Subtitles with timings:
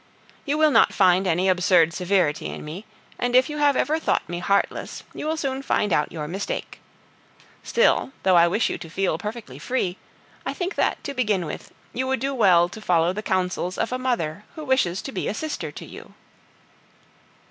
[0.45, 2.85] You will not find any absurd severity in me;
[3.19, 6.79] and if you have ever thought me heartless, you will soon find out your mistake.
[7.61, 9.97] Still, though I wish you to feel perfectly free,
[10.43, 13.91] I think that, to begin with, you would do well to follow the counsels of
[13.91, 16.15] a mother, who wishes to be a sister to you."